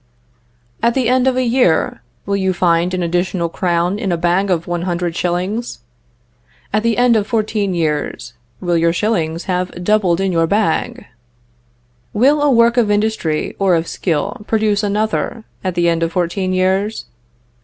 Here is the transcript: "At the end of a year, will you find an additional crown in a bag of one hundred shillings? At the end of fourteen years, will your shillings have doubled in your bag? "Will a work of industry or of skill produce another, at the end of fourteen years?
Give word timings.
"At 0.81 0.95
the 0.95 1.09
end 1.09 1.27
of 1.27 1.35
a 1.37 1.43
year, 1.43 2.01
will 2.25 2.35
you 2.35 2.53
find 2.53 2.91
an 2.95 3.03
additional 3.03 3.49
crown 3.49 3.99
in 3.99 4.11
a 4.11 4.17
bag 4.17 4.49
of 4.49 4.65
one 4.65 4.81
hundred 4.81 5.15
shillings? 5.15 5.81
At 6.73 6.81
the 6.81 6.97
end 6.97 7.15
of 7.15 7.27
fourteen 7.27 7.75
years, 7.75 8.33
will 8.59 8.75
your 8.77 8.93
shillings 8.93 9.43
have 9.43 9.83
doubled 9.83 10.19
in 10.19 10.31
your 10.31 10.47
bag? 10.47 11.05
"Will 12.13 12.41
a 12.41 12.49
work 12.49 12.77
of 12.77 12.89
industry 12.89 13.55
or 13.59 13.75
of 13.75 13.85
skill 13.87 14.41
produce 14.47 14.81
another, 14.81 15.43
at 15.63 15.75
the 15.75 15.87
end 15.87 16.01
of 16.01 16.11
fourteen 16.13 16.51
years? 16.51 17.05